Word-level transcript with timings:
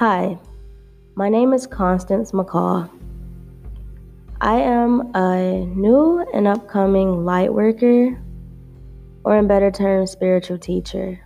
Hi, 0.00 0.38
my 1.14 1.28
name 1.28 1.52
is 1.52 1.66
Constance 1.66 2.32
McCall. 2.32 2.88
I 4.40 4.54
am 4.54 5.14
a 5.14 5.66
new 5.76 6.26
and 6.32 6.48
upcoming 6.48 7.26
light 7.26 7.52
worker, 7.52 8.18
or 9.24 9.36
in 9.36 9.46
better 9.46 9.70
terms, 9.70 10.10
spiritual 10.10 10.56
teacher. 10.56 11.20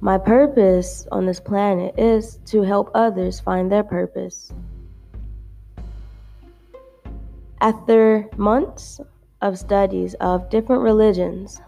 My 0.00 0.18
purpose 0.18 1.06
on 1.12 1.24
this 1.24 1.38
planet 1.38 1.94
is 1.96 2.40
to 2.46 2.62
help 2.62 2.90
others 2.96 3.38
find 3.38 3.70
their 3.70 3.84
purpose. 3.84 4.52
After 7.60 8.28
months 8.36 9.00
of 9.40 9.56
studies 9.56 10.14
of 10.14 10.50
different 10.50 10.82
religions, 10.82 11.60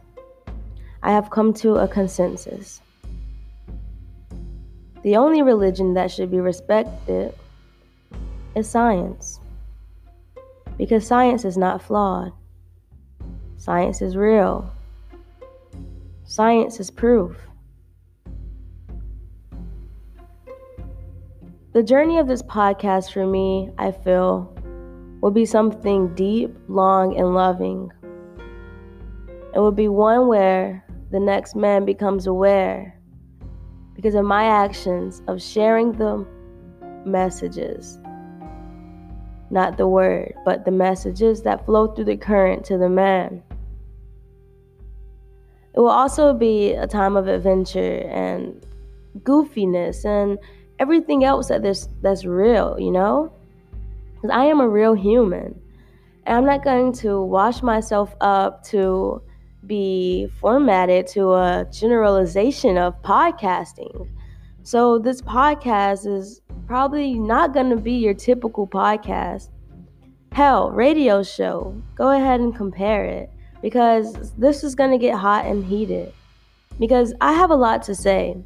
I 1.04 1.12
have 1.12 1.30
come 1.30 1.54
to 1.62 1.76
a 1.76 1.86
consensus. 1.86 2.82
The 5.02 5.16
only 5.16 5.40
religion 5.40 5.94
that 5.94 6.10
should 6.10 6.30
be 6.30 6.40
respected 6.40 7.34
is 8.54 8.68
science. 8.68 9.40
Because 10.76 11.06
science 11.06 11.44
is 11.44 11.56
not 11.56 11.82
flawed, 11.82 12.32
science 13.56 14.02
is 14.02 14.16
real, 14.16 14.70
science 16.24 16.80
is 16.80 16.90
proof. 16.90 17.36
The 21.72 21.82
journey 21.82 22.18
of 22.18 22.26
this 22.26 22.42
podcast 22.42 23.12
for 23.12 23.26
me, 23.26 23.70
I 23.78 23.92
feel, 23.92 24.52
will 25.22 25.30
be 25.30 25.46
something 25.46 26.14
deep, 26.14 26.54
long, 26.68 27.16
and 27.16 27.32
loving. 27.32 27.90
It 29.54 29.58
will 29.58 29.72
be 29.72 29.88
one 29.88 30.28
where 30.28 30.84
the 31.10 31.20
next 31.20 31.56
man 31.56 31.84
becomes 31.84 32.26
aware 32.26 32.99
because 34.00 34.14
of 34.14 34.24
my 34.24 34.44
actions 34.44 35.20
of 35.28 35.42
sharing 35.42 35.92
the 35.92 36.26
messages. 37.04 37.98
Not 39.50 39.76
the 39.76 39.86
word, 39.86 40.32
but 40.42 40.64
the 40.64 40.70
messages 40.70 41.42
that 41.42 41.66
flow 41.66 41.88
through 41.88 42.06
the 42.06 42.16
current 42.16 42.64
to 42.64 42.78
the 42.78 42.88
man. 42.88 43.42
It 45.74 45.80
will 45.80 45.90
also 45.90 46.32
be 46.32 46.72
a 46.72 46.86
time 46.86 47.14
of 47.14 47.28
adventure 47.28 48.08
and 48.08 48.64
goofiness 49.18 50.06
and 50.06 50.38
everything 50.78 51.22
else 51.22 51.48
that 51.48 51.60
this 51.60 51.86
that's 52.00 52.24
real, 52.24 52.76
you 52.80 52.90
know? 52.90 53.30
Because 54.14 54.30
I 54.30 54.46
am 54.46 54.60
a 54.60 54.68
real 54.68 54.94
human. 54.94 55.60
And 56.24 56.38
I'm 56.38 56.46
not 56.46 56.64
going 56.64 56.94
to 57.04 57.22
wash 57.22 57.62
myself 57.62 58.14
up 58.22 58.64
to 58.68 59.20
be 59.66 60.28
formatted 60.40 61.06
to 61.08 61.32
a 61.32 61.66
generalization 61.70 62.78
of 62.78 63.00
podcasting. 63.02 64.08
So, 64.62 64.98
this 64.98 65.22
podcast 65.22 66.06
is 66.06 66.42
probably 66.66 67.14
not 67.14 67.54
going 67.54 67.70
to 67.70 67.76
be 67.76 67.92
your 67.92 68.14
typical 68.14 68.66
podcast. 68.66 69.48
Hell, 70.32 70.70
radio 70.70 71.22
show. 71.22 71.74
Go 71.96 72.10
ahead 72.10 72.40
and 72.40 72.54
compare 72.54 73.04
it 73.04 73.30
because 73.62 74.32
this 74.34 74.62
is 74.62 74.74
going 74.74 74.90
to 74.90 74.98
get 74.98 75.16
hot 75.16 75.46
and 75.46 75.64
heated. 75.64 76.12
Because 76.78 77.12
I 77.20 77.32
have 77.32 77.50
a 77.50 77.56
lot 77.56 77.82
to 77.84 77.94
say. 77.94 78.36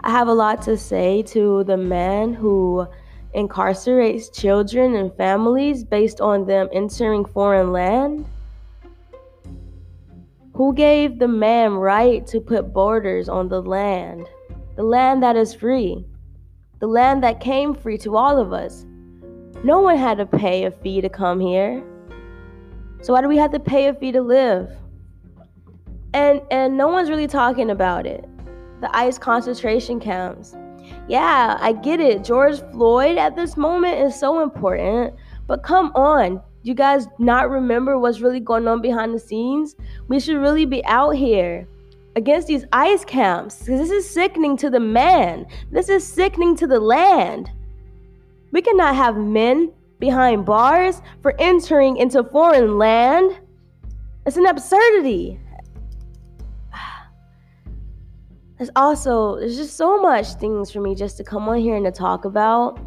I 0.00 0.10
have 0.10 0.28
a 0.28 0.34
lot 0.34 0.60
to 0.62 0.76
say 0.76 1.22
to 1.28 1.64
the 1.64 1.76
man 1.76 2.34
who 2.34 2.86
incarcerates 3.34 4.32
children 4.32 4.94
and 4.94 5.14
families 5.16 5.82
based 5.82 6.20
on 6.20 6.46
them 6.46 6.68
entering 6.72 7.24
foreign 7.24 7.72
land 7.72 8.26
who 10.54 10.72
gave 10.72 11.18
the 11.18 11.28
man 11.28 11.74
right 11.74 12.24
to 12.28 12.40
put 12.40 12.72
borders 12.72 13.28
on 13.28 13.48
the 13.48 13.60
land? 13.60 14.28
The 14.76 14.84
land 14.84 15.22
that 15.22 15.36
is 15.36 15.52
free. 15.52 16.06
The 16.78 16.86
land 16.86 17.24
that 17.24 17.40
came 17.40 17.74
free 17.74 17.98
to 17.98 18.16
all 18.16 18.38
of 18.38 18.52
us. 18.52 18.86
No 19.64 19.80
one 19.80 19.96
had 19.96 20.18
to 20.18 20.26
pay 20.26 20.64
a 20.64 20.70
fee 20.70 21.00
to 21.00 21.08
come 21.08 21.40
here. 21.40 21.82
So 23.02 23.12
why 23.12 23.20
do 23.20 23.28
we 23.28 23.36
have 23.36 23.50
to 23.50 23.58
pay 23.58 23.88
a 23.88 23.94
fee 23.94 24.12
to 24.12 24.22
live? 24.22 24.70
And 26.12 26.40
and 26.52 26.76
no 26.76 26.86
one's 26.86 27.10
really 27.10 27.26
talking 27.26 27.70
about 27.70 28.06
it. 28.06 28.24
The 28.80 28.96
ICE 28.96 29.18
concentration 29.18 29.98
camps. 29.98 30.54
Yeah, 31.08 31.58
I 31.60 31.72
get 31.72 31.98
it. 31.98 32.22
George 32.22 32.60
Floyd 32.70 33.18
at 33.18 33.34
this 33.34 33.56
moment 33.56 33.98
is 33.98 34.18
so 34.18 34.40
important, 34.40 35.14
but 35.48 35.64
come 35.64 35.90
on 35.96 36.40
you 36.64 36.74
guys 36.74 37.06
not 37.18 37.50
remember 37.50 37.98
what's 37.98 38.20
really 38.20 38.40
going 38.40 38.66
on 38.66 38.80
behind 38.80 39.14
the 39.14 39.18
scenes? 39.18 39.76
We 40.08 40.18
should 40.18 40.38
really 40.38 40.64
be 40.64 40.84
out 40.86 41.10
here 41.10 41.68
against 42.16 42.48
these 42.48 42.64
ICE 42.72 43.04
camps 43.04 43.58
this 43.58 43.90
is 43.90 44.08
sickening 44.08 44.56
to 44.58 44.70
the 44.70 44.80
man. 44.80 45.46
This 45.70 45.88
is 45.90 46.06
sickening 46.06 46.56
to 46.56 46.66
the 46.66 46.80
land. 46.80 47.50
We 48.50 48.62
cannot 48.62 48.96
have 48.96 49.16
men 49.16 49.72
behind 49.98 50.46
bars 50.46 51.02
for 51.20 51.34
entering 51.38 51.98
into 51.98 52.24
foreign 52.24 52.78
land. 52.78 53.38
It's 54.24 54.38
an 54.38 54.46
absurdity. 54.46 55.38
There's 58.56 58.70
also 58.74 59.38
there's 59.38 59.56
just 59.56 59.76
so 59.76 60.00
much 60.00 60.34
things 60.34 60.70
for 60.70 60.80
me 60.80 60.94
just 60.94 61.18
to 61.18 61.24
come 61.24 61.46
on 61.48 61.58
here 61.58 61.76
and 61.76 61.84
to 61.84 61.92
talk 61.92 62.24
about. 62.24 62.78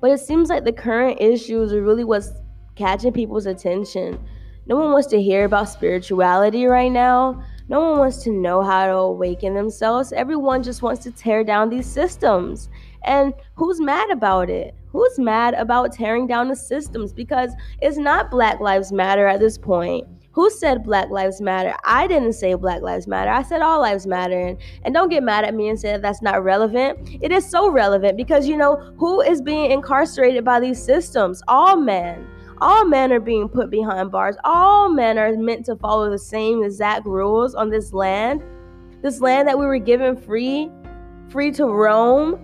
But 0.00 0.10
it 0.10 0.18
seems 0.20 0.48
like 0.48 0.64
the 0.64 0.72
current 0.72 1.20
issues 1.20 1.72
are 1.72 1.82
really 1.82 2.04
what's 2.04 2.32
catching 2.80 3.12
people's 3.12 3.46
attention. 3.46 4.18
No 4.66 4.76
one 4.76 4.92
wants 4.92 5.08
to 5.08 5.20
hear 5.20 5.44
about 5.44 5.68
spirituality 5.68 6.64
right 6.64 6.90
now. 6.90 7.44
No 7.68 7.80
one 7.80 7.98
wants 7.98 8.22
to 8.24 8.30
know 8.30 8.62
how 8.62 8.86
to 8.86 8.94
awaken 8.94 9.54
themselves. 9.54 10.12
Everyone 10.12 10.62
just 10.62 10.82
wants 10.82 11.02
to 11.04 11.10
tear 11.10 11.44
down 11.44 11.68
these 11.68 11.86
systems. 11.86 12.68
And 13.04 13.34
who's 13.54 13.80
mad 13.80 14.10
about 14.10 14.48
it? 14.48 14.74
Who's 14.88 15.18
mad 15.18 15.54
about 15.54 15.92
tearing 15.92 16.26
down 16.26 16.48
the 16.48 16.56
systems? 16.56 17.12
Because 17.12 17.52
it's 17.80 17.98
not 17.98 18.30
Black 18.30 18.60
Lives 18.60 18.92
Matter 18.92 19.26
at 19.26 19.40
this 19.40 19.58
point. 19.58 20.06
Who 20.32 20.48
said 20.50 20.84
Black 20.84 21.10
Lives 21.10 21.40
Matter? 21.40 21.74
I 21.84 22.06
didn't 22.06 22.32
say 22.34 22.54
Black 22.54 22.82
Lives 22.82 23.06
Matter. 23.06 23.30
I 23.30 23.42
said 23.42 23.62
all 23.62 23.80
lives 23.80 24.06
matter. 24.06 24.38
And, 24.40 24.58
and 24.84 24.94
don't 24.94 25.08
get 25.08 25.22
mad 25.22 25.44
at 25.44 25.54
me 25.54 25.68
and 25.68 25.78
say 25.78 25.92
that 25.92 26.02
that's 26.02 26.22
not 26.22 26.44
relevant. 26.44 27.18
It 27.20 27.32
is 27.32 27.48
so 27.48 27.70
relevant 27.70 28.16
because, 28.16 28.48
you 28.48 28.56
know, 28.56 28.76
who 28.96 29.20
is 29.20 29.42
being 29.42 29.70
incarcerated 29.70 30.44
by 30.44 30.60
these 30.60 30.82
systems? 30.82 31.42
All 31.48 31.76
men. 31.76 32.26
All 32.60 32.84
men 32.84 33.10
are 33.12 33.20
being 33.20 33.48
put 33.48 33.70
behind 33.70 34.10
bars. 34.10 34.36
All 34.44 34.90
men 34.90 35.18
are 35.18 35.34
meant 35.36 35.64
to 35.66 35.76
follow 35.76 36.10
the 36.10 36.18
same 36.18 36.62
exact 36.62 37.06
rules 37.06 37.54
on 37.54 37.70
this 37.70 37.92
land. 37.92 38.42
This 39.02 39.20
land 39.20 39.48
that 39.48 39.58
we 39.58 39.64
were 39.64 39.78
given 39.78 40.14
free, 40.16 40.70
free 41.30 41.50
to 41.52 41.66
roam, 41.66 42.38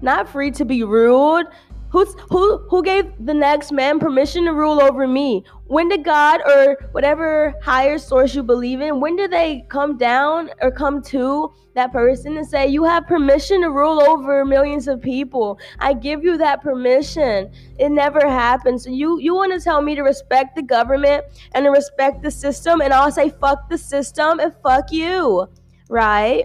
not 0.00 0.28
free 0.28 0.50
to 0.52 0.64
be 0.64 0.84
ruled, 0.84 1.46
Who's 1.90 2.14
who 2.28 2.58
who 2.68 2.82
gave 2.82 3.06
the 3.18 3.34
next 3.34 3.72
man 3.72 3.98
permission 3.98 4.44
to 4.44 4.52
rule 4.52 4.82
over 4.82 5.06
me? 5.06 5.44
When 5.66 5.88
did 5.88 6.04
God 6.04 6.40
or 6.46 6.76
whatever 6.92 7.54
higher 7.62 7.98
source 7.98 8.34
you 8.34 8.42
believe 8.42 8.80
in, 8.80 9.00
when 9.00 9.16
did 9.16 9.30
they 9.30 9.64
come 9.68 9.96
down 9.96 10.50
or 10.60 10.70
come 10.70 11.02
to 11.04 11.52
that 11.74 11.92
person 11.92 12.36
and 12.36 12.46
say, 12.46 12.66
You 12.66 12.84
have 12.84 13.06
permission 13.06 13.62
to 13.62 13.70
rule 13.70 14.02
over 14.02 14.44
millions 14.44 14.88
of 14.88 15.00
people. 15.00 15.58
I 15.78 15.94
give 15.94 16.24
you 16.24 16.36
that 16.38 16.60
permission. 16.62 17.50
It 17.78 17.90
never 17.90 18.20
happened. 18.28 18.82
So 18.82 18.90
you 18.90 19.18
you 19.18 19.34
want 19.34 19.52
to 19.52 19.60
tell 19.60 19.80
me 19.80 19.94
to 19.94 20.02
respect 20.02 20.56
the 20.56 20.62
government 20.62 21.24
and 21.52 21.64
to 21.64 21.70
respect 21.70 22.22
the 22.22 22.30
system, 22.30 22.80
and 22.82 22.92
I'll 22.92 23.12
say 23.12 23.30
fuck 23.30 23.70
the 23.70 23.78
system 23.78 24.40
and 24.40 24.52
fuck 24.62 24.92
you. 24.92 25.48
Right? 25.88 26.44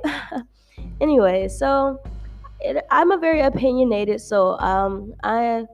anyway, 1.02 1.50
so 1.50 2.00
it, 2.64 2.86
I'm 2.90 3.12
a 3.12 3.18
very 3.18 3.42
opinionated 3.42 4.22
so 4.22 4.58
um 4.60 5.14
I 5.24 5.66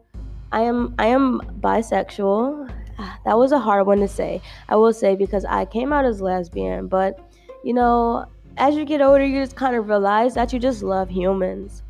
I 0.51 0.61
am 0.61 0.95
I 0.97 1.07
am 1.07 1.41
bisexual. 1.61 2.71
That 3.23 3.37
was 3.37 3.53
a 3.53 3.59
hard 3.59 3.87
one 3.87 3.99
to 3.99 4.09
say. 4.09 4.41
I 4.67 4.75
will 4.75 4.91
say 4.91 5.15
because 5.15 5.45
I 5.45 5.63
came 5.63 5.93
out 5.93 6.03
as 6.03 6.19
lesbian, 6.19 6.87
but 6.87 7.17
you 7.63 7.73
know, 7.73 8.25
as 8.57 8.75
you 8.75 8.83
get 8.83 8.99
older, 8.99 9.23
you 9.23 9.39
just 9.39 9.55
kind 9.55 9.75
of 9.75 9.87
realize 9.87 10.33
that 10.33 10.51
you 10.51 10.59
just 10.59 10.83
love 10.83 11.09
humans. 11.09 11.81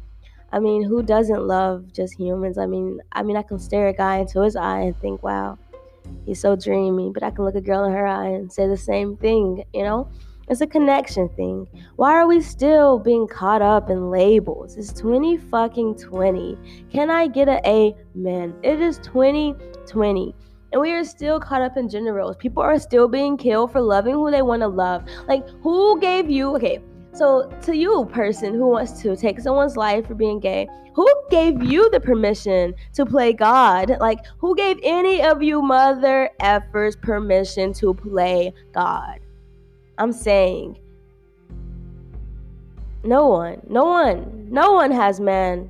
I 0.51 0.59
mean, 0.59 0.83
who 0.83 1.01
doesn't 1.01 1.47
love 1.47 1.91
just 1.93 2.13
humans? 2.13 2.59
I 2.59 2.67
mean, 2.67 2.99
I 3.11 3.23
mean, 3.23 3.37
I 3.37 3.41
can 3.41 3.57
stare 3.57 3.87
a 3.87 3.93
guy 3.93 4.17
into 4.17 4.41
his 4.41 4.55
eye 4.55 4.81
and 4.81 4.97
think, 4.97 5.23
"Wow, 5.23 5.57
he's 6.25 6.41
so 6.41 6.55
dreamy," 6.55 7.09
but 7.11 7.23
I 7.23 7.31
can 7.31 7.45
look 7.45 7.55
a 7.55 7.61
girl 7.61 7.85
in 7.85 7.91
her 7.93 8.05
eye 8.05 8.29
and 8.29 8.51
say 8.51 8.67
the 8.67 8.77
same 8.77 9.17
thing, 9.17 9.63
you 9.73 9.83
know? 9.83 10.09
It's 10.49 10.61
a 10.61 10.67
connection 10.67 11.29
thing. 11.29 11.67
Why 11.97 12.13
are 12.13 12.27
we 12.27 12.41
still 12.41 12.97
being 12.97 13.27
caught 13.27 13.61
up 13.61 13.91
in 13.91 14.09
labels? 14.09 14.77
It's 14.77 14.91
20 14.93 15.37
fucking 15.37 15.97
20. 15.97 16.57
Can 16.91 17.11
I 17.11 17.27
get 17.27 17.47
an 17.47 17.61
amen? 17.67 18.55
It 18.63 18.81
is 18.81 18.97
2020. 18.99 20.35
And 20.71 20.81
we 20.81 20.91
are 20.91 21.03
still 21.03 21.39
caught 21.39 21.61
up 21.61 21.77
in 21.77 21.87
gender 21.87 22.13
roles. 22.13 22.35
People 22.35 22.63
are 22.63 22.79
still 22.79 23.07
being 23.07 23.37
killed 23.37 23.71
for 23.71 23.79
loving 23.79 24.13
who 24.15 24.31
they 24.31 24.41
want 24.41 24.63
to 24.63 24.67
love. 24.67 25.03
Like, 25.27 25.47
who 25.61 25.99
gave 25.99 26.31
you, 26.31 26.55
okay, 26.55 26.79
so 27.13 27.47
to 27.61 27.75
you, 27.75 28.05
person 28.11 28.55
who 28.55 28.69
wants 28.69 29.01
to 29.03 29.15
take 29.15 29.39
someone's 29.39 29.77
life 29.77 30.07
for 30.07 30.15
being 30.15 30.39
gay, 30.39 30.67
who 30.95 31.07
gave 31.29 31.61
you 31.61 31.91
the 31.91 31.99
permission 31.99 32.73
to 32.93 33.05
play 33.05 33.33
God? 33.33 33.97
Like, 33.99 34.19
who 34.39 34.55
gave 34.55 34.79
any 34.81 35.21
of 35.21 35.43
you 35.43 35.61
mother 35.61 36.31
effers 36.41 36.99
permission 36.99 37.71
to 37.73 37.93
play 37.93 38.51
God? 38.73 39.19
I'm 39.99 40.13
saying 40.13 40.77
No 43.03 43.27
one. 43.27 43.61
No 43.69 43.85
one. 43.85 44.47
No 44.49 44.73
one 44.73 44.91
has 44.91 45.19
man. 45.19 45.69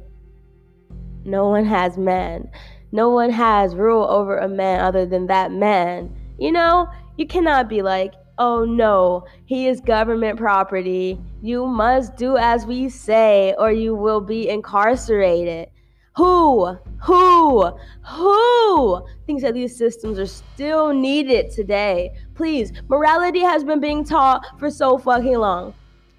No 1.25 1.49
one 1.49 1.65
has 1.65 1.97
man. 1.97 2.49
No 2.91 3.09
one 3.09 3.29
has 3.29 3.75
rule 3.75 4.05
over 4.09 4.37
a 4.37 4.47
man 4.47 4.79
other 4.79 5.05
than 5.05 5.27
that 5.27 5.51
man. 5.51 6.15
You 6.39 6.51
know, 6.51 6.87
you 7.17 7.27
cannot 7.27 7.69
be 7.69 7.81
like, 7.81 8.13
oh 8.39 8.63
no, 8.63 9.25
he 9.45 9.67
is 9.67 9.81
government 9.81 10.39
property. 10.39 11.19
You 11.41 11.67
must 11.67 12.15
do 12.15 12.37
as 12.37 12.65
we 12.65 12.89
say, 12.89 13.53
or 13.59 13.71
you 13.71 13.93
will 13.93 14.21
be 14.21 14.49
incarcerated. 14.49 15.69
Who, 16.15 16.77
who, 17.01 17.71
who 18.06 19.07
thinks 19.25 19.44
that 19.44 19.53
these 19.53 19.75
systems 19.75 20.19
are 20.19 20.25
still 20.25 20.94
needed 20.94 21.51
today? 21.51 22.11
Please, 22.35 22.73
morality 22.88 23.39
has 23.39 23.63
been 23.63 23.79
being 23.79 24.03
taught 24.03 24.45
for 24.59 24.69
so 24.69 24.97
fucking 24.97 25.38
long. 25.38 25.73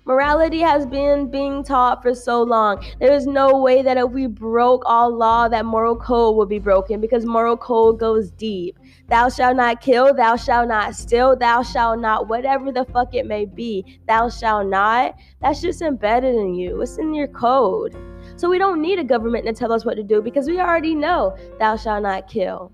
Morality 0.06 0.60
has 0.60 0.86
been 0.86 1.30
being 1.30 1.62
taught 1.62 2.02
for 2.02 2.14
so 2.14 2.42
long. 2.42 2.84
There 2.98 3.12
is 3.12 3.26
no 3.26 3.58
way 3.58 3.82
that 3.82 3.98
if 3.98 4.10
we 4.10 4.26
broke 4.26 4.82
all 4.86 5.14
law, 5.14 5.46
that 5.48 5.66
moral 5.66 5.94
code 5.94 6.36
would 6.36 6.48
be 6.48 6.58
broken 6.58 7.00
because 7.00 7.26
moral 7.26 7.56
code 7.56 8.00
goes 8.00 8.30
deep. 8.30 8.78
Thou 9.08 9.28
shalt 9.28 9.56
not 9.56 9.80
kill, 9.80 10.14
thou 10.14 10.36
shalt 10.36 10.68
not 10.68 10.96
steal, 10.96 11.36
thou 11.36 11.62
shalt 11.62 12.00
not, 12.00 12.28
whatever 12.28 12.72
the 12.72 12.86
fuck 12.86 13.14
it 13.14 13.26
may 13.26 13.44
be, 13.44 14.00
thou 14.08 14.30
shalt 14.30 14.68
not. 14.68 15.14
That's 15.42 15.60
just 15.60 15.82
embedded 15.82 16.34
in 16.34 16.54
you, 16.54 16.80
it's 16.80 16.96
in 16.96 17.12
your 17.12 17.28
code. 17.28 17.94
So 18.40 18.48
we 18.48 18.56
don't 18.56 18.80
need 18.80 18.98
a 18.98 19.04
government 19.04 19.44
to 19.44 19.52
tell 19.52 19.70
us 19.70 19.84
what 19.84 19.96
to 19.96 20.02
do 20.02 20.22
because 20.22 20.46
we 20.46 20.60
already 20.60 20.94
know 20.94 21.36
thou 21.58 21.76
shalt 21.76 22.02
not 22.04 22.26
kill. 22.26 22.72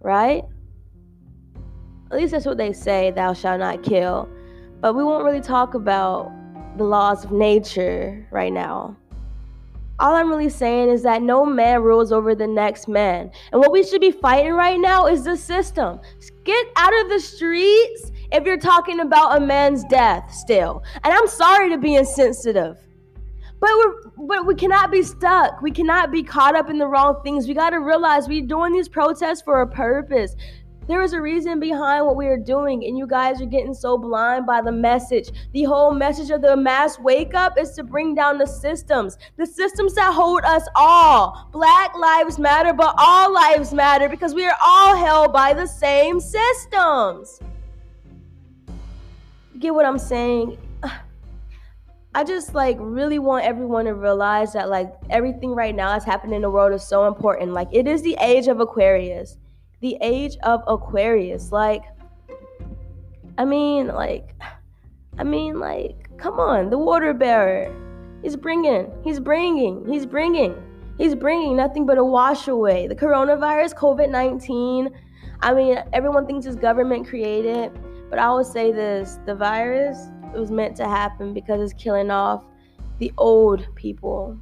Right? 0.00 0.44
At 2.10 2.18
least 2.18 2.32
that's 2.32 2.44
what 2.44 2.58
they 2.58 2.74
say, 2.74 3.10
thou 3.10 3.32
shalt 3.32 3.60
not 3.60 3.82
kill. 3.82 4.28
But 4.82 4.96
we 4.96 5.02
won't 5.02 5.24
really 5.24 5.40
talk 5.40 5.72
about 5.72 6.30
the 6.76 6.84
laws 6.84 7.24
of 7.24 7.32
nature 7.32 8.28
right 8.30 8.52
now. 8.52 8.98
All 9.98 10.14
I'm 10.14 10.28
really 10.28 10.50
saying 10.50 10.90
is 10.90 11.02
that 11.04 11.22
no 11.22 11.46
man 11.46 11.82
rules 11.82 12.12
over 12.12 12.34
the 12.34 12.46
next 12.46 12.86
man. 12.86 13.30
And 13.50 13.62
what 13.62 13.72
we 13.72 13.82
should 13.82 14.02
be 14.02 14.10
fighting 14.10 14.52
right 14.52 14.78
now 14.78 15.06
is 15.06 15.24
the 15.24 15.38
system. 15.38 16.00
Get 16.44 16.66
out 16.76 16.92
of 17.00 17.08
the 17.08 17.18
streets 17.18 18.12
if 18.30 18.44
you're 18.44 18.58
talking 18.58 19.00
about 19.00 19.40
a 19.40 19.40
man's 19.40 19.84
death 19.84 20.30
still. 20.34 20.82
And 21.02 21.14
I'm 21.14 21.28
sorry 21.28 21.70
to 21.70 21.78
be 21.78 21.94
insensitive. 21.94 22.76
But 23.64 23.70
we're 23.78 24.26
but 24.26 24.46
we 24.46 24.54
cannot 24.56 24.90
be 24.90 25.02
stuck. 25.02 25.62
We 25.62 25.70
cannot 25.70 26.12
be 26.12 26.22
caught 26.22 26.54
up 26.54 26.68
in 26.68 26.76
the 26.76 26.86
wrong 26.86 27.22
things. 27.24 27.48
We 27.48 27.54
got 27.54 27.70
to 27.70 27.80
realize 27.80 28.28
we're 28.28 28.44
doing 28.44 28.74
these 28.74 28.90
protests 28.90 29.40
for 29.40 29.62
a 29.62 29.66
purpose. 29.66 30.36
There 30.86 31.00
is 31.00 31.14
a 31.14 31.22
reason 31.22 31.60
behind 31.60 32.04
what 32.04 32.14
we 32.14 32.26
are 32.26 32.36
doing, 32.36 32.84
and 32.84 32.98
you 32.98 33.06
guys 33.06 33.40
are 33.40 33.46
getting 33.46 33.72
so 33.72 33.96
blind 33.96 34.44
by 34.44 34.60
the 34.60 34.70
message. 34.70 35.30
The 35.54 35.62
whole 35.62 35.92
message 35.92 36.28
of 36.28 36.42
the 36.42 36.54
mass 36.54 36.98
wake 36.98 37.32
up 37.34 37.58
is 37.58 37.70
to 37.76 37.82
bring 37.82 38.14
down 38.14 38.36
the 38.36 38.46
systems, 38.46 39.16
the 39.38 39.46
systems 39.46 39.94
that 39.94 40.12
hold 40.12 40.42
us 40.44 40.68
all. 40.76 41.48
Black 41.50 41.96
lives 41.96 42.38
matter, 42.38 42.74
but 42.74 42.94
all 42.98 43.32
lives 43.32 43.72
matter 43.72 44.10
because 44.10 44.34
we 44.34 44.44
are 44.44 44.56
all 44.62 44.94
held 44.94 45.32
by 45.32 45.54
the 45.54 45.66
same 45.66 46.20
systems. 46.20 47.40
Get 49.58 49.74
what 49.74 49.86
I'm 49.86 49.98
saying? 49.98 50.58
I 52.14 52.24
just 52.24 52.54
like 52.54 52.76
really 52.78 53.18
want 53.18 53.44
everyone 53.44 53.86
to 53.86 53.94
realize 53.94 54.52
that 54.52 54.68
like 54.68 54.92
everything 55.10 55.50
right 55.50 55.74
now 55.74 55.92
that's 55.92 56.04
happening 56.04 56.36
in 56.36 56.42
the 56.42 56.50
world 56.50 56.72
is 56.72 56.86
so 56.86 57.06
important. 57.06 57.52
Like 57.52 57.68
it 57.72 57.88
is 57.88 58.02
the 58.02 58.16
age 58.20 58.46
of 58.46 58.60
Aquarius 58.60 59.36
the 59.84 59.98
age 60.00 60.38
of 60.42 60.62
Aquarius. 60.66 61.52
Like, 61.52 61.82
I 63.36 63.44
mean, 63.44 63.88
like, 63.88 64.34
I 65.18 65.24
mean, 65.24 65.60
like, 65.60 66.08
come 66.16 66.40
on, 66.40 66.70
the 66.70 66.78
water 66.78 67.12
bearer. 67.12 67.70
He's 68.22 68.34
bringing, 68.34 68.90
he's 69.04 69.20
bringing, 69.20 69.84
he's 69.86 70.06
bringing, 70.06 70.54
he's 70.96 71.14
bringing 71.14 71.54
nothing 71.54 71.84
but 71.84 71.98
a 71.98 72.04
wash 72.04 72.48
away. 72.48 72.86
The 72.86 72.96
coronavirus, 72.96 73.74
COVID 73.74 74.08
19. 74.08 74.88
I 75.42 75.52
mean, 75.52 75.78
everyone 75.92 76.26
thinks 76.26 76.46
it's 76.46 76.56
government 76.56 77.06
created, 77.06 77.70
but 78.08 78.18
I 78.18 78.30
will 78.30 78.42
say 78.42 78.72
this 78.72 79.18
the 79.26 79.34
virus 79.34 79.98
it 80.34 80.38
was 80.38 80.50
meant 80.50 80.76
to 80.76 80.88
happen 80.88 81.32
because 81.32 81.60
it's 81.60 81.82
killing 81.82 82.10
off 82.10 82.44
the 82.98 83.12
old 83.18 83.66
people 83.74 84.38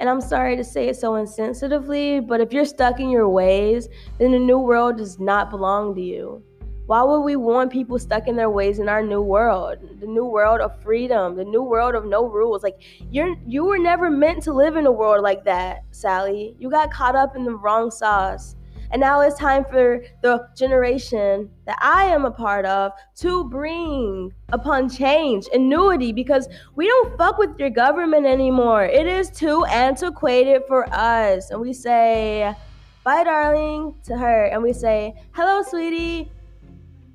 and 0.00 0.08
I'm 0.08 0.20
sorry 0.20 0.56
to 0.56 0.64
say 0.64 0.88
it 0.88 0.96
so 0.96 1.12
insensitively, 1.12 2.26
but 2.26 2.40
if 2.40 2.52
you're 2.52 2.64
stuck 2.64 2.98
in 2.98 3.10
your 3.10 3.28
ways, 3.28 3.88
then 4.18 4.32
the 4.32 4.38
new 4.38 4.58
world 4.58 4.98
does 4.98 5.20
not 5.20 5.50
belong 5.50 5.94
to 5.94 6.00
you. 6.00 6.42
Why 6.86 7.02
would 7.02 7.20
we 7.20 7.36
want 7.36 7.72
people 7.72 7.98
stuck 7.98 8.28
in 8.28 8.36
their 8.36 8.50
ways 8.50 8.78
in 8.78 8.90
our 8.90 9.02
new 9.02 9.22
world? 9.22 9.78
The 10.00 10.06
new 10.06 10.26
world 10.26 10.60
of 10.60 10.82
freedom, 10.82 11.36
the 11.36 11.44
new 11.44 11.62
world 11.62 11.94
of 11.94 12.04
no 12.04 12.28
rules. 12.28 12.62
Like 12.62 12.82
you're 13.10 13.36
you 13.46 13.64
were 13.64 13.78
never 13.78 14.10
meant 14.10 14.42
to 14.42 14.52
live 14.52 14.76
in 14.76 14.84
a 14.84 14.92
world 14.92 15.22
like 15.22 15.44
that, 15.44 15.84
Sally. 15.92 16.54
You 16.58 16.68
got 16.68 16.92
caught 16.92 17.16
up 17.16 17.36
in 17.36 17.44
the 17.44 17.54
wrong 17.54 17.90
sauce. 17.90 18.56
And 18.94 19.00
now 19.00 19.22
it's 19.22 19.36
time 19.36 19.64
for 19.64 20.04
the 20.22 20.46
generation 20.56 21.50
that 21.66 21.76
I 21.80 22.04
am 22.04 22.24
a 22.24 22.30
part 22.30 22.64
of 22.64 22.92
to 23.16 23.48
bring 23.50 24.32
upon 24.52 24.88
change, 24.88 25.48
annuity, 25.52 26.12
because 26.12 26.48
we 26.76 26.86
don't 26.86 27.18
fuck 27.18 27.36
with 27.36 27.58
your 27.58 27.70
government 27.70 28.24
anymore. 28.24 28.84
It 28.84 29.08
is 29.08 29.30
too 29.30 29.64
antiquated 29.64 30.62
for 30.68 30.88
us. 30.94 31.50
And 31.50 31.60
we 31.60 31.72
say, 31.72 32.54
bye, 33.02 33.24
darling, 33.24 33.96
to 34.04 34.16
her. 34.16 34.44
And 34.44 34.62
we 34.62 34.72
say, 34.72 35.20
hello, 35.32 35.64
sweetie, 35.68 36.30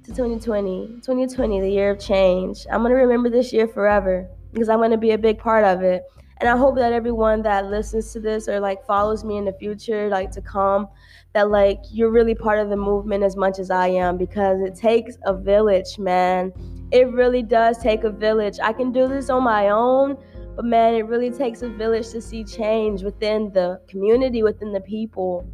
to 0.04 0.10
2020. 0.10 1.00
2020, 1.02 1.62
the 1.62 1.70
year 1.70 1.92
of 1.92 2.00
change. 2.00 2.66
I'm 2.70 2.82
going 2.82 2.92
to 2.92 2.98
remember 2.98 3.30
this 3.30 3.54
year 3.54 3.70
forever 3.70 4.28
because 4.52 4.68
I'm 4.68 4.80
going 4.80 4.92
to 4.92 4.98
be 4.98 5.12
a 5.12 5.18
big 5.18 5.40
part 5.40 5.64
of 5.64 5.82
it. 5.82 6.04
And 6.40 6.48
I 6.48 6.56
hope 6.56 6.76
that 6.76 6.94
everyone 6.94 7.42
that 7.42 7.70
listens 7.70 8.14
to 8.14 8.20
this 8.22 8.48
or 8.48 8.62
like 8.62 8.86
follows 8.86 9.26
me 9.26 9.38
in 9.38 9.44
the 9.44 9.54
future, 9.54 10.08
like 10.08 10.32
to 10.32 10.42
come, 10.42 10.88
that 11.34 11.50
like 11.50 11.80
you're 11.92 12.12
really 12.12 12.34
part 12.34 12.60
of 12.60 12.70
the 12.70 12.78
movement 12.78 13.24
as 13.24 13.36
much 13.36 13.60
as 13.60 13.70
I 13.70 13.88
am 13.88 14.18
because 14.18 14.62
it 14.62 14.76
takes 14.76 15.18
a 15.26 15.36
village, 15.36 16.00
man. 16.00 16.54
It 16.92 17.12
really 17.12 17.44
does 17.44 17.78
take 17.78 18.06
a 18.06 18.10
village. 18.10 18.58
I 18.64 18.72
can 18.72 18.94
do 18.94 19.08
this 19.08 19.30
on 19.30 19.44
my 19.44 19.70
own, 19.70 20.18
but 20.56 20.64
man, 20.64 20.94
it 20.96 21.08
really 21.08 21.30
takes 21.30 21.62
a 21.62 21.70
village 21.70 22.10
to 22.12 22.22
see 22.22 22.46
change 22.46 23.04
within 23.04 23.52
the 23.52 23.82
community, 23.90 24.42
within 24.42 24.72
the 24.72 24.82
people. 24.82 25.46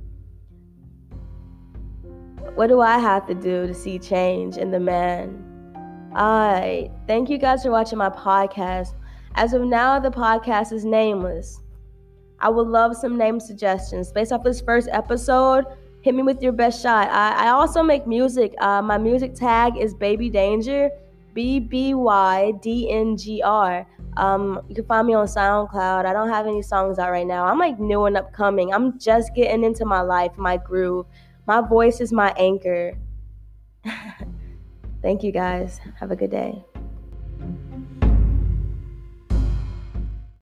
What 2.54 2.68
do 2.68 2.80
I 2.80 3.00
have 3.00 3.26
to 3.28 3.34
do 3.34 3.66
to 3.66 3.74
see 3.74 3.98
change 3.98 4.58
in 4.58 4.70
the 4.70 4.80
man? 4.80 6.12
I 6.16 6.90
thank 7.08 7.30
you 7.30 7.38
guys 7.38 7.64
for 7.64 7.72
watching 7.72 7.98
my 7.98 8.10
podcast. 8.10 8.94
As 9.36 9.52
of 9.52 9.64
now, 9.64 10.00
the 10.00 10.10
podcast 10.10 10.72
is 10.72 10.86
nameless. 10.86 11.60
I 12.40 12.50
would 12.50 12.68
love 12.68 12.96
some 12.96 13.18
name 13.18 13.40
suggestions. 13.40 14.12
Based 14.12 14.32
off 14.32 14.44
this 14.44 14.62
first 14.62 14.88
episode, 14.92 15.66
hit 16.02 16.16
me 16.16 16.24
with 16.24 16.42
your 16.42 16.54
best 16.54 16.82
shot. 16.82 17.10
I, 17.10 17.48
I 17.48 17.50
also 17.50 17.84
make 17.84 18.08
music. 18.08 18.54
Uh, 18.60 18.82
my 18.82 18.98
music 18.98 19.36
tag 19.36 19.78
is 19.78 19.94
Baby 19.94 20.30
Danger, 20.30 20.90
B 21.34 21.60
B 21.60 21.94
Y 21.94 22.54
D 22.62 22.90
N 22.90 23.18
G 23.18 23.42
R. 23.42 23.86
Um, 24.16 24.62
you 24.70 24.76
can 24.76 24.86
find 24.86 25.06
me 25.06 25.14
on 25.14 25.28
SoundCloud. 25.28 26.06
I 26.06 26.14
don't 26.14 26.30
have 26.30 26.48
any 26.48 26.62
songs 26.62 26.98
out 26.98 27.12
right 27.12 27.28
now. 27.28 27.46
I'm 27.46 27.60
like 27.60 27.78
new 27.78 28.06
and 28.06 28.16
upcoming. 28.16 28.74
I'm 28.74 28.98
just 28.98 29.36
getting 29.36 29.66
into 29.66 29.84
my 29.84 30.00
life, 30.00 30.32
my 30.38 30.56
groove. 30.56 31.06
My 31.46 31.60
voice 31.60 32.00
is 32.00 32.14
my 32.14 32.34
anchor. 32.38 32.98
Thank 35.02 35.24
you 35.24 35.34
guys. 35.34 35.82
Have 36.00 36.12
a 36.12 36.16
good 36.16 36.32
day. 36.32 36.64